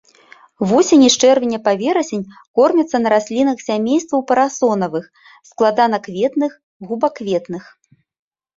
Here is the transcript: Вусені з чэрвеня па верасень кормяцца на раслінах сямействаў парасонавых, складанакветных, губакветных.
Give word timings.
Вусені 0.69 1.09
з 1.15 1.27
чэрвеня 1.27 1.59
па 1.67 1.71
верасень 1.81 2.23
кормяцца 2.61 2.97
на 3.03 3.09
раслінах 3.15 3.57
сямействаў 3.67 4.19
парасонавых, 4.33 5.05
складанакветных, 5.53 6.51
губакветных. 6.91 7.63